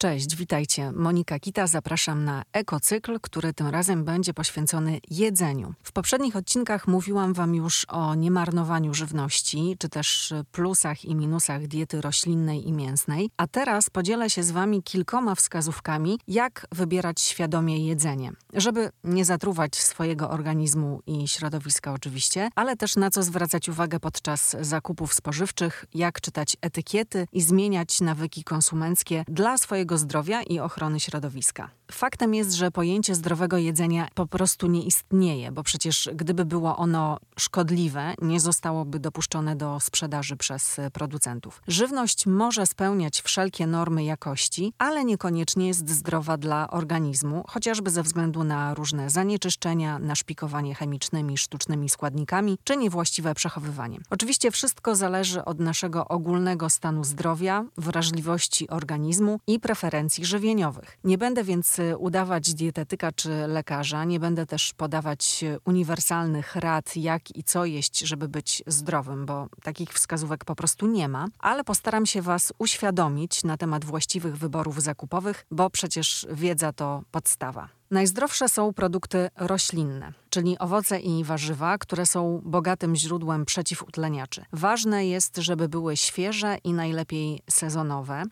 Cześć, 0.00 0.36
witajcie. 0.36 0.92
Monika 0.92 1.38
Kita, 1.38 1.66
zapraszam 1.66 2.24
na 2.24 2.42
ekocykl, 2.52 3.18
który 3.22 3.54
tym 3.54 3.66
razem 3.66 4.04
będzie 4.04 4.34
poświęcony 4.34 5.00
jedzeniu. 5.10 5.74
W 5.82 5.92
poprzednich 5.92 6.36
odcinkach 6.36 6.88
mówiłam 6.88 7.32
Wam 7.32 7.54
już 7.54 7.84
o 7.88 8.14
niemarnowaniu 8.14 8.94
żywności, 8.94 9.76
czy 9.78 9.88
też 9.88 10.34
plusach 10.52 11.04
i 11.04 11.14
minusach 11.14 11.66
diety 11.66 12.00
roślinnej 12.00 12.68
i 12.68 12.72
mięsnej, 12.72 13.30
a 13.36 13.46
teraz 13.46 13.90
podzielę 13.90 14.30
się 14.30 14.42
z 14.42 14.50
Wami 14.50 14.82
kilkoma 14.82 15.34
wskazówkami, 15.34 16.18
jak 16.28 16.66
wybierać 16.72 17.20
świadomie 17.20 17.86
jedzenie, 17.86 18.32
żeby 18.54 18.90
nie 19.04 19.24
zatruwać 19.24 19.76
swojego 19.76 20.30
organizmu 20.30 21.00
i 21.06 21.28
środowiska 21.28 21.92
oczywiście, 21.92 22.50
ale 22.54 22.76
też 22.76 22.96
na 22.96 23.10
co 23.10 23.22
zwracać 23.22 23.68
uwagę 23.68 24.00
podczas 24.00 24.56
zakupów 24.60 25.14
spożywczych, 25.14 25.84
jak 25.94 26.20
czytać 26.20 26.56
etykiety 26.60 27.26
i 27.32 27.42
zmieniać 27.42 28.00
nawyki 28.00 28.44
konsumenckie 28.44 29.24
dla 29.28 29.58
swojego 29.58 29.87
zdrowia 29.96 30.42
i 30.42 30.58
ochrony 30.58 31.00
środowiska. 31.00 31.70
Faktem 31.92 32.34
jest, 32.34 32.52
że 32.52 32.70
pojęcie 32.70 33.14
zdrowego 33.14 33.56
jedzenia 33.56 34.08
po 34.14 34.26
prostu 34.26 34.66
nie 34.66 34.82
istnieje, 34.82 35.52
bo 35.52 35.62
przecież 35.62 36.10
gdyby 36.14 36.44
było 36.44 36.76
ono 36.76 37.18
szkodliwe, 37.38 38.14
nie 38.22 38.40
zostałoby 38.40 38.98
dopuszczone 38.98 39.56
do 39.56 39.80
sprzedaży 39.80 40.36
przez 40.36 40.76
producentów. 40.92 41.62
Żywność 41.68 42.26
może 42.26 42.66
spełniać 42.66 43.22
wszelkie 43.22 43.66
normy 43.66 44.04
jakości, 44.04 44.72
ale 44.78 45.04
niekoniecznie 45.04 45.68
jest 45.68 45.90
zdrowa 45.90 46.36
dla 46.36 46.70
organizmu, 46.70 47.44
chociażby 47.48 47.90
ze 47.90 48.02
względu 48.02 48.44
na 48.44 48.74
różne 48.74 49.10
zanieczyszczenia, 49.10 49.98
naszpikowanie 49.98 50.74
chemicznymi, 50.74 51.38
sztucznymi 51.38 51.88
składnikami 51.88 52.58
czy 52.64 52.76
niewłaściwe 52.76 53.34
przechowywanie. 53.34 54.00
Oczywiście 54.10 54.50
wszystko 54.50 54.96
zależy 54.96 55.44
od 55.44 55.60
naszego 55.60 56.08
ogólnego 56.08 56.70
stanu 56.70 57.04
zdrowia, 57.04 57.64
wrażliwości 57.76 58.68
organizmu 58.68 59.40
i 59.46 59.60
preferencji 59.60 60.24
żywieniowych. 60.24 60.98
Nie 61.04 61.18
będę 61.18 61.44
więc 61.44 61.77
udawać 61.98 62.54
dietetyka 62.54 63.12
czy 63.12 63.28
lekarza, 63.46 64.04
nie 64.04 64.20
będę 64.20 64.46
też 64.46 64.72
podawać 64.76 65.44
uniwersalnych 65.64 66.56
rad, 66.56 66.96
jak 66.96 67.36
i 67.36 67.44
co 67.44 67.64
jeść, 67.64 67.98
żeby 67.98 68.28
być 68.28 68.62
zdrowym, 68.66 69.26
bo 69.26 69.48
takich 69.62 69.92
wskazówek 69.92 70.44
po 70.44 70.54
prostu 70.54 70.86
nie 70.86 71.08
ma, 71.08 71.26
ale 71.38 71.64
postaram 71.64 72.06
się 72.06 72.22
Was 72.22 72.52
uświadomić 72.58 73.44
na 73.44 73.56
temat 73.56 73.84
właściwych 73.84 74.36
wyborów 74.36 74.82
zakupowych, 74.82 75.46
bo 75.50 75.70
przecież 75.70 76.26
wiedza 76.30 76.72
to 76.72 77.02
podstawa. 77.10 77.68
Najzdrowsze 77.90 78.48
są 78.48 78.72
produkty 78.72 79.28
roślinne, 79.36 80.12
czyli 80.38 80.58
owoce 80.58 81.00
i 81.00 81.24
warzywa, 81.24 81.78
które 81.78 82.06
są 82.06 82.40
bogatym 82.44 82.96
źródłem 82.96 83.44
przeciwutleniaczy. 83.44 84.44
Ważne 84.52 85.06
jest, 85.06 85.36
żeby 85.36 85.68
były 85.68 85.96
świeże 85.96 86.58
i 86.64 86.72
najlepiej 86.72 87.42
sezonowe. 87.50 88.22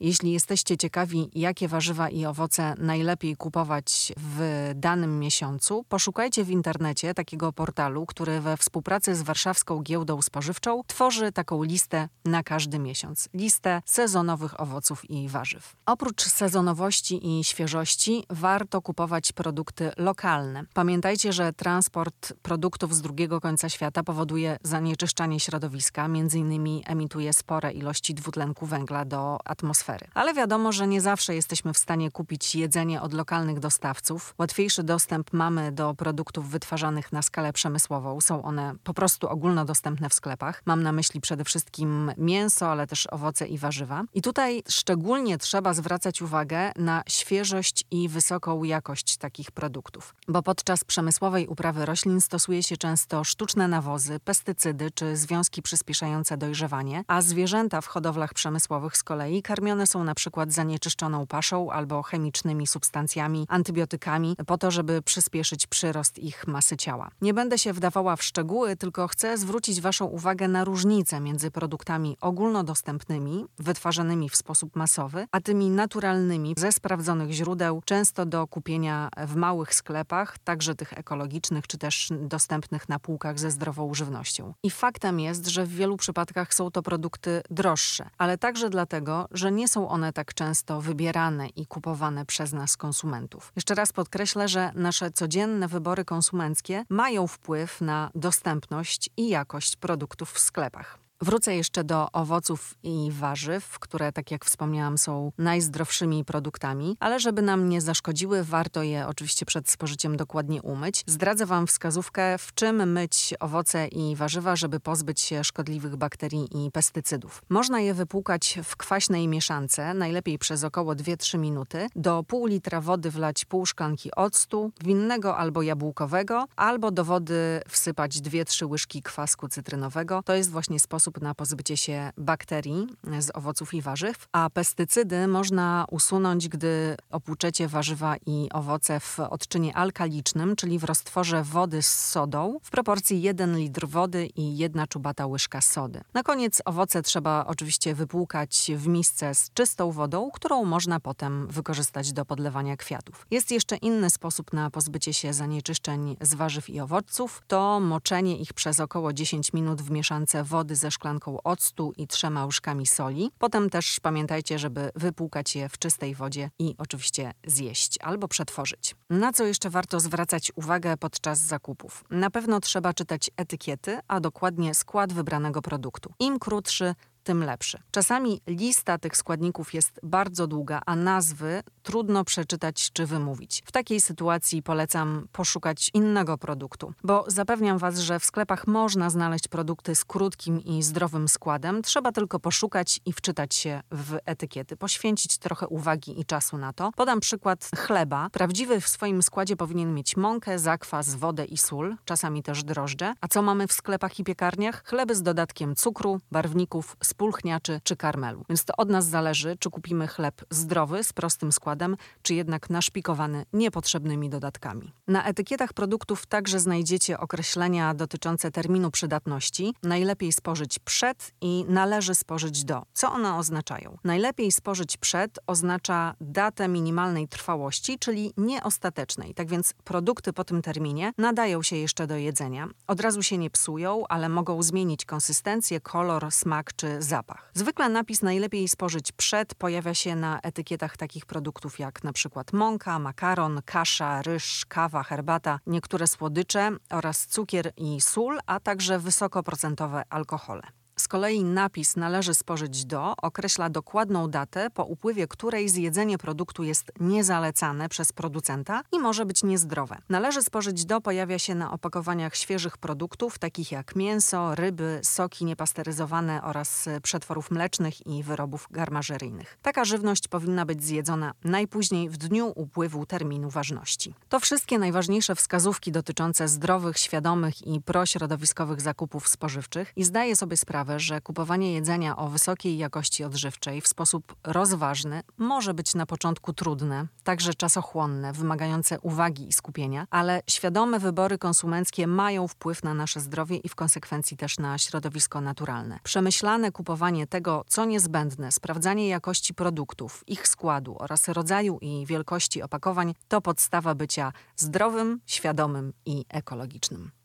Jeśli 0.00 0.32
jesteście 0.32 0.76
ciekawi, 0.76 1.30
jakie 1.34 1.68
warzywa 1.68 2.08
i 2.08 2.26
owoce 2.26 2.74
najlepiej 2.78 3.36
kupować 3.36 4.12
w 4.16 4.70
danym 4.74 5.18
miesiącu, 5.18 5.84
poszukajcie 5.88 6.44
w 6.44 6.50
internecie 6.50 7.14
takiego 7.14 7.52
portalu, 7.52 8.06
który 8.06 8.40
we 8.40 8.56
współpracy 8.56 9.14
z 9.14 9.22
Warszawską 9.22 9.82
Giełdą 9.82 10.22
Spożywczą 10.22 10.82
tworzy 10.86 11.32
taką 11.32 11.62
listę 11.62 12.08
na 12.24 12.42
każdy 12.42 12.78
miesiąc. 12.78 13.28
Listę 13.34 13.82
sezonowych 13.84 14.60
owoców 14.60 15.10
i 15.10 15.28
warzyw. 15.28 15.76
Oprócz 15.86 16.22
sezonowości 16.22 17.38
i 17.38 17.44
świeżości 17.44 18.24
warto 18.30 18.82
kupować 18.82 19.32
produkty 19.32 19.90
lokalne. 19.96 20.64
Pamiętajcie, 20.74 21.32
że 21.32 21.52
transport 21.56 22.32
produktów 22.42 22.94
z 22.94 23.00
drugiego 23.00 23.40
końca 23.40 23.68
świata 23.68 24.02
powoduje 24.02 24.56
zanieczyszczanie 24.62 25.40
środowiska, 25.40 26.08
innymi 26.34 26.82
emituje 26.86 27.32
spore 27.32 27.72
ilości 27.72 28.14
dwutlenku 28.14 28.66
węgla 28.66 29.04
do 29.04 29.38
atmosfery. 29.44 30.06
Ale 30.14 30.34
wiadomo, 30.34 30.72
że 30.72 30.86
nie 30.86 31.00
zawsze 31.00 31.34
jesteśmy 31.34 31.72
w 31.72 31.78
stanie 31.78 32.10
kupić 32.10 32.54
jedzenie 32.54 33.02
od 33.02 33.14
lokalnych 33.14 33.58
dostawców. 33.58 34.34
Łatwiejszy 34.38 34.82
dostęp 34.82 35.32
mamy 35.32 35.72
do 35.72 35.94
produktów 35.94 36.50
wytwarzanych 36.50 37.12
na 37.12 37.22
skalę 37.22 37.52
przemysłową. 37.52 38.20
Są 38.20 38.42
one 38.42 38.74
po 38.84 38.94
prostu 38.94 39.28
ogólnodostępne 39.28 40.08
w 40.08 40.14
sklepach. 40.14 40.62
Mam 40.66 40.82
na 40.82 40.92
myśli 40.92 41.20
przede 41.20 41.44
wszystkim 41.44 42.12
mięso, 42.16 42.70
ale 42.70 42.86
też 42.86 43.06
owoce 43.10 43.46
i 43.46 43.58
warzywa. 43.58 44.04
I 44.14 44.22
tutaj 44.22 44.62
szczególnie 44.68 45.38
trzeba 45.38 45.74
zwracać 45.74 46.22
uwagę 46.22 46.72
na 46.76 47.02
świeżość 47.08 47.84
i 47.90 48.08
wysoką 48.08 48.64
jakość 48.64 49.16
takich 49.16 49.50
produktów. 49.50 50.14
Bo 50.28 50.42
podczas 50.42 50.84
przemysłowej 50.84 51.35
uprawy 51.44 51.86
roślin 51.86 52.20
stosuje 52.20 52.62
się 52.62 52.76
często 52.76 53.24
sztuczne 53.24 53.68
nawozy, 53.68 54.20
pestycydy 54.20 54.90
czy 54.90 55.16
związki 55.16 55.62
przyspieszające 55.62 56.36
dojrzewanie, 56.36 57.04
a 57.06 57.22
zwierzęta 57.22 57.80
w 57.80 57.86
hodowlach 57.86 58.34
przemysłowych 58.34 58.96
z 58.96 59.02
kolei 59.02 59.42
karmione 59.42 59.86
są 59.86 60.04
na 60.04 60.14
przykład 60.14 60.52
zanieczyszczoną 60.52 61.26
paszą 61.26 61.70
albo 61.70 62.02
chemicznymi 62.02 62.66
substancjami, 62.66 63.46
antybiotykami, 63.48 64.36
po 64.46 64.58
to, 64.58 64.70
żeby 64.70 65.02
przyspieszyć 65.02 65.66
przyrost 65.66 66.18
ich 66.18 66.46
masy 66.46 66.76
ciała. 66.76 67.10
Nie 67.20 67.34
będę 67.34 67.58
się 67.58 67.72
wdawała 67.72 68.16
w 68.16 68.22
szczegóły, 68.22 68.76
tylko 68.76 69.08
chcę 69.08 69.38
zwrócić 69.38 69.80
Waszą 69.80 70.04
uwagę 70.04 70.48
na 70.48 70.64
różnicę 70.64 71.20
między 71.20 71.50
produktami 71.50 72.16
ogólnodostępnymi, 72.20 73.44
wytwarzanymi 73.58 74.28
w 74.28 74.36
sposób 74.36 74.76
masowy, 74.76 75.26
a 75.30 75.40
tymi 75.40 75.70
naturalnymi, 75.70 76.54
ze 76.58 76.72
sprawdzonych 76.72 77.30
źródeł, 77.30 77.82
często 77.84 78.26
do 78.26 78.46
kupienia 78.46 79.08
w 79.26 79.36
małych 79.36 79.74
sklepach, 79.74 80.38
także 80.38 80.74
tych 80.74 80.98
ekologicznych, 81.26 81.66
czy 81.66 81.78
też 81.78 82.08
dostępnych 82.20 82.88
na 82.88 82.98
półkach 82.98 83.38
ze 83.38 83.50
zdrową 83.50 83.94
żywnością. 83.94 84.54
I 84.62 84.70
faktem 84.70 85.20
jest, 85.20 85.46
że 85.46 85.66
w 85.66 85.74
wielu 85.74 85.96
przypadkach 85.96 86.54
są 86.54 86.70
to 86.70 86.82
produkty 86.82 87.42
droższe, 87.50 88.10
ale 88.18 88.38
także 88.38 88.70
dlatego, 88.70 89.28
że 89.30 89.52
nie 89.52 89.68
są 89.68 89.88
one 89.88 90.12
tak 90.12 90.34
często 90.34 90.80
wybierane 90.80 91.48
i 91.48 91.66
kupowane 91.66 92.26
przez 92.26 92.52
nas 92.52 92.76
konsumentów. 92.76 93.52
Jeszcze 93.56 93.74
raz 93.74 93.92
podkreślę, 93.92 94.48
że 94.48 94.72
nasze 94.74 95.10
codzienne 95.10 95.68
wybory 95.68 96.04
konsumenckie 96.04 96.84
mają 96.88 97.26
wpływ 97.26 97.80
na 97.80 98.10
dostępność 98.14 99.10
i 99.16 99.28
jakość 99.28 99.76
produktów 99.76 100.32
w 100.32 100.38
sklepach. 100.38 101.05
Wrócę 101.20 101.56
jeszcze 101.56 101.84
do 101.84 102.12
owoców 102.12 102.74
i 102.82 103.08
warzyw, 103.12 103.78
które, 103.78 104.12
tak 104.12 104.30
jak 104.30 104.44
wspomniałam, 104.44 104.98
są 104.98 105.32
najzdrowszymi 105.38 106.24
produktami, 106.24 106.96
ale 107.00 107.20
żeby 107.20 107.42
nam 107.42 107.68
nie 107.68 107.80
zaszkodziły, 107.80 108.44
warto 108.44 108.82
je 108.82 109.06
oczywiście 109.06 109.46
przed 109.46 109.70
spożyciem 109.70 110.16
dokładnie 110.16 110.62
umyć. 110.62 111.02
Zdradzę 111.06 111.46
Wam 111.46 111.66
wskazówkę, 111.66 112.38
w 112.38 112.54
czym 112.54 112.92
myć 112.92 113.34
owoce 113.40 113.86
i 113.86 114.16
warzywa, 114.16 114.56
żeby 114.56 114.80
pozbyć 114.80 115.20
się 115.20 115.44
szkodliwych 115.44 115.96
bakterii 115.96 116.66
i 116.66 116.70
pestycydów. 116.70 117.42
Można 117.48 117.80
je 117.80 117.94
wypłukać 117.94 118.58
w 118.64 118.76
kwaśnej 118.76 119.28
mieszance, 119.28 119.94
najlepiej 119.94 120.38
przez 120.38 120.64
około 120.64 120.92
2-3 120.92 121.38
minuty. 121.38 121.86
Do 121.96 122.24
pół 122.24 122.46
litra 122.46 122.80
wody 122.80 123.10
wlać 123.10 123.44
pół 123.44 123.66
szklanki 123.66 124.10
octu, 124.16 124.72
winnego 124.84 125.36
albo 125.36 125.62
jabłkowego, 125.62 126.44
albo 126.56 126.90
do 126.90 127.04
wody 127.04 127.60
wsypać 127.68 128.16
2-3 128.16 128.70
łyżki 128.70 129.02
kwasku 129.02 129.48
cytrynowego. 129.48 130.22
To 130.24 130.34
jest 130.34 130.50
właśnie 130.50 130.80
sposób, 130.80 131.05
sposób 131.06 131.22
na 131.22 131.34
pozbycie 131.34 131.76
się 131.76 132.10
bakterii 132.18 132.86
z 133.18 133.36
owoców 133.36 133.74
i 133.74 133.82
warzyw, 133.82 134.28
a 134.32 134.50
pestycydy 134.50 135.26
można 135.26 135.84
usunąć, 135.90 136.48
gdy 136.48 136.96
opłuczecie 137.10 137.68
warzywa 137.68 138.16
i 138.26 138.48
owoce 138.52 139.00
w 139.00 139.20
odczynie 139.20 139.76
alkalicznym, 139.76 140.56
czyli 140.56 140.78
w 140.78 140.84
roztworze 140.84 141.42
wody 141.42 141.82
z 141.82 141.88
sodą 141.88 142.58
w 142.62 142.70
proporcji 142.70 143.22
1 143.22 143.58
litr 143.58 143.86
wody 143.88 144.26
i 144.26 144.56
1 144.56 144.86
czubata 144.88 145.26
łyżka 145.26 145.60
sody. 145.60 146.00
Na 146.14 146.22
koniec 146.22 146.62
owoce 146.64 147.02
trzeba 147.02 147.44
oczywiście 147.46 147.94
wypłukać 147.94 148.70
w 148.76 148.86
misce 148.86 149.34
z 149.34 149.50
czystą 149.54 149.92
wodą, 149.92 150.30
którą 150.30 150.64
można 150.64 151.00
potem 151.00 151.46
wykorzystać 151.46 152.12
do 152.12 152.24
podlewania 152.24 152.76
kwiatów. 152.76 153.26
Jest 153.30 153.50
jeszcze 153.50 153.76
inny 153.76 154.10
sposób 154.10 154.52
na 154.52 154.70
pozbycie 154.70 155.12
się 155.12 155.32
zanieczyszczeń 155.32 156.16
z 156.20 156.34
warzyw 156.34 156.70
i 156.70 156.80
owoców, 156.80 157.42
to 157.46 157.80
moczenie 157.80 158.36
ich 158.36 158.52
przez 158.52 158.80
około 158.80 159.12
10 159.12 159.52
minut 159.52 159.82
w 159.82 159.90
mieszance 159.90 160.44
wody 160.44 160.76
ze 160.76 160.90
szklanką 160.96 161.42
octu 161.42 161.92
i 161.96 162.06
trzema 162.06 162.46
łyżkami 162.46 162.86
soli. 162.86 163.30
Potem 163.38 163.70
też 163.70 164.00
pamiętajcie, 164.00 164.58
żeby 164.58 164.90
wypłukać 164.94 165.56
je 165.56 165.68
w 165.68 165.78
czystej 165.78 166.14
wodzie 166.14 166.50
i 166.58 166.74
oczywiście 166.78 167.32
zjeść 167.46 167.98
albo 168.00 168.28
przetworzyć. 168.28 168.94
Na 169.10 169.32
co 169.32 169.44
jeszcze 169.44 169.70
warto 169.70 170.00
zwracać 170.00 170.52
uwagę 170.54 170.96
podczas 170.96 171.38
zakupów? 171.38 172.04
Na 172.10 172.30
pewno 172.30 172.60
trzeba 172.60 172.94
czytać 172.94 173.30
etykiety, 173.36 173.98
a 174.08 174.20
dokładnie 174.20 174.74
skład 174.74 175.12
wybranego 175.12 175.62
produktu. 175.62 176.12
Im 176.18 176.38
krótszy, 176.38 176.94
tym 177.26 177.44
lepszy. 177.44 177.78
Czasami 177.90 178.40
lista 178.46 178.98
tych 178.98 179.16
składników 179.16 179.74
jest 179.74 180.00
bardzo 180.02 180.46
długa, 180.46 180.80
a 180.86 180.96
nazwy 180.96 181.62
trudno 181.82 182.24
przeczytać 182.24 182.92
czy 182.92 183.06
wymówić. 183.06 183.62
W 183.66 183.72
takiej 183.72 184.00
sytuacji 184.00 184.62
polecam 184.62 185.28
poszukać 185.32 185.90
innego 185.94 186.38
produktu, 186.38 186.92
bo 187.04 187.24
zapewniam 187.26 187.78
Was, 187.78 187.98
że 187.98 188.20
w 188.20 188.24
sklepach 188.24 188.66
można 188.66 189.10
znaleźć 189.10 189.48
produkty 189.48 189.94
z 189.94 190.04
krótkim 190.04 190.60
i 190.60 190.82
zdrowym 190.82 191.28
składem. 191.28 191.82
Trzeba 191.82 192.12
tylko 192.12 192.40
poszukać 192.40 193.00
i 193.06 193.12
wczytać 193.12 193.54
się 193.54 193.80
w 193.90 194.18
etykiety, 194.26 194.76
poświęcić 194.76 195.38
trochę 195.38 195.68
uwagi 195.68 196.20
i 196.20 196.24
czasu 196.24 196.58
na 196.58 196.72
to. 196.72 196.90
Podam 196.96 197.20
przykład 197.20 197.70
chleba. 197.76 198.30
Prawdziwy 198.32 198.80
w 198.80 198.88
swoim 198.88 199.22
składzie 199.22 199.56
powinien 199.56 199.94
mieć 199.94 200.16
mąkę, 200.16 200.58
zakwas, 200.58 201.14
wodę 201.14 201.44
i 201.44 201.58
sól, 201.58 201.96
czasami 202.04 202.42
też 202.42 202.64
drożdże. 202.64 203.14
A 203.20 203.28
co 203.28 203.42
mamy 203.42 203.66
w 203.66 203.72
sklepach 203.72 204.18
i 204.18 204.24
piekarniach? 204.24 204.84
Chleby 204.84 205.14
z 205.14 205.22
dodatkiem 205.22 205.76
cukru, 205.76 206.20
barwników, 206.32 206.96
spulchniaczy 207.16 207.80
czy 207.84 207.96
karmelu. 207.96 208.44
Więc 208.48 208.64
to 208.64 208.76
od 208.76 208.90
nas 208.90 209.06
zależy, 209.06 209.56
czy 209.58 209.70
kupimy 209.70 210.06
chleb 210.06 210.44
zdrowy, 210.50 211.04
z 211.04 211.12
prostym 211.12 211.52
składem, 211.52 211.96
czy 212.22 212.34
jednak 212.34 212.70
naszpikowany 212.70 213.44
niepotrzebnymi 213.52 214.30
dodatkami. 214.30 214.92
Na 215.08 215.24
etykietach 215.24 215.72
produktów 215.72 216.26
także 216.26 216.60
znajdziecie 216.60 217.20
określenia 217.20 217.94
dotyczące 217.94 218.50
terminu 218.50 218.90
przydatności. 218.90 219.74
Najlepiej 219.82 220.32
spożyć 220.32 220.78
przed 220.78 221.32
i 221.40 221.64
należy 221.68 222.14
spożyć 222.14 222.64
do. 222.64 222.82
Co 222.94 223.12
one 223.12 223.34
oznaczają? 223.34 223.98
Najlepiej 224.04 224.52
spożyć 224.52 224.96
przed 224.96 225.38
oznacza 225.46 226.14
datę 226.20 226.68
minimalnej 226.68 227.28
trwałości, 227.28 227.98
czyli 227.98 228.32
nieostatecznej. 228.36 229.34
Tak 229.34 229.48
więc 229.48 229.74
produkty 229.84 230.32
po 230.32 230.44
tym 230.44 230.62
terminie 230.62 231.12
nadają 231.18 231.62
się 231.62 231.76
jeszcze 231.76 232.06
do 232.06 232.16
jedzenia. 232.16 232.68
Od 232.86 233.00
razu 233.00 233.22
się 233.22 233.38
nie 233.38 233.50
psują, 233.50 234.04
ale 234.08 234.28
mogą 234.28 234.62
zmienić 234.62 235.04
konsystencję, 235.04 235.80
kolor, 235.80 236.30
smak 236.30 236.76
czy 236.76 237.02
zapach. 237.06 237.50
Zwykle 237.54 237.88
napis 237.88 238.22
najlepiej 238.22 238.68
spożyć 238.68 239.12
przed 239.12 239.54
pojawia 239.54 239.94
się 239.94 240.16
na 240.16 240.40
etykietach 240.40 240.96
takich 240.96 241.26
produktów 241.26 241.78
jak 241.78 242.04
przykład 242.12 242.52
mąka, 242.52 242.98
makaron, 242.98 243.60
kasza, 243.64 244.22
ryż, 244.22 244.66
kawa, 244.68 245.02
herbata, 245.02 245.60
niektóre 245.66 246.06
słodycze 246.06 246.70
oraz 246.90 247.26
cukier 247.26 247.72
i 247.76 248.00
sól, 248.00 248.38
a 248.46 248.60
także 248.60 248.98
wysokoprocentowe 248.98 250.02
alkohole. 250.10 250.62
Z 251.06 251.08
kolei 251.08 251.44
napis 251.44 251.96
należy 251.96 252.34
spożyć 252.34 252.84
do 252.84 253.14
określa 253.16 253.70
dokładną 253.70 254.30
datę, 254.30 254.70
po 254.70 254.84
upływie 254.84 255.28
której 255.28 255.68
zjedzenie 255.68 256.18
produktu 256.18 256.64
jest 256.64 256.92
niezalecane 257.00 257.88
przez 257.88 258.12
producenta 258.12 258.82
i 258.92 258.98
może 258.98 259.26
być 259.26 259.42
niezdrowe. 259.42 259.98
Należy 260.08 260.42
spożyć 260.42 260.84
do 260.84 261.00
pojawia 261.00 261.38
się 261.38 261.54
na 261.54 261.72
opakowaniach 261.72 262.36
świeżych 262.36 262.78
produktów, 262.78 263.38
takich 263.38 263.72
jak 263.72 263.96
mięso, 263.96 264.54
ryby, 264.54 265.00
soki 265.02 265.44
niepasteryzowane 265.44 266.42
oraz 266.42 266.88
przetworów 267.02 267.50
mlecznych 267.50 268.06
i 268.06 268.22
wyrobów 268.22 268.68
garmażeryjnych. 268.70 269.58
Taka 269.62 269.84
żywność 269.84 270.28
powinna 270.28 270.66
być 270.66 270.84
zjedzona 270.84 271.32
najpóźniej 271.44 272.10
w 272.10 272.16
dniu 272.16 272.52
upływu 272.56 273.06
terminu 273.06 273.50
ważności. 273.50 274.14
To 274.28 274.40
wszystkie 274.40 274.78
najważniejsze 274.78 275.34
wskazówki 275.34 275.92
dotyczące 275.92 276.48
zdrowych, 276.48 276.98
świadomych 276.98 277.66
i 277.66 277.80
prośrodowiskowych 277.80 278.80
zakupów 278.80 279.28
spożywczych 279.28 279.92
i 279.96 280.04
zdaję 280.04 280.36
sobie 280.36 280.56
sprawę, 280.56 280.95
że 281.00 281.20
kupowanie 281.20 281.72
jedzenia 281.72 282.16
o 282.16 282.28
wysokiej 282.28 282.78
jakości 282.78 283.24
odżywczej 283.24 283.80
w 283.80 283.88
sposób 283.88 284.36
rozważny 284.44 285.22
może 285.38 285.74
być 285.74 285.94
na 285.94 286.06
początku 286.06 286.52
trudne, 286.52 287.06
także 287.24 287.54
czasochłonne, 287.54 288.32
wymagające 288.32 289.00
uwagi 289.00 289.48
i 289.48 289.52
skupienia, 289.52 290.06
ale 290.10 290.42
świadome 290.50 290.98
wybory 290.98 291.38
konsumenckie 291.38 292.06
mają 292.06 292.48
wpływ 292.48 292.82
na 292.82 292.94
nasze 292.94 293.20
zdrowie 293.20 293.56
i 293.56 293.68
w 293.68 293.74
konsekwencji 293.74 294.36
też 294.36 294.58
na 294.58 294.78
środowisko 294.78 295.40
naturalne. 295.40 295.98
Przemyślane 296.02 296.72
kupowanie 296.72 297.26
tego, 297.26 297.64
co 297.68 297.84
niezbędne, 297.84 298.52
sprawdzanie 298.52 299.08
jakości 299.08 299.54
produktów, 299.54 300.24
ich 300.26 300.48
składu 300.48 300.96
oraz 300.98 301.28
rodzaju 301.28 301.78
i 301.80 302.06
wielkości 302.06 302.62
opakowań 302.62 303.14
to 303.28 303.40
podstawa 303.40 303.94
bycia 303.94 304.32
zdrowym, 304.56 305.20
świadomym 305.26 305.92
i 306.06 306.24
ekologicznym. 306.28 307.10